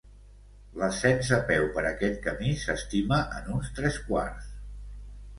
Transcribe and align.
L'ascens 0.83 1.27
a 1.35 1.37
peu 1.49 1.65
per 1.75 1.83
aquest 1.89 2.17
camí 2.23 2.53
s'estima 2.61 3.19
en 3.41 3.51
uns 3.57 3.69
tres 3.81 3.99
quarts. 4.07 4.49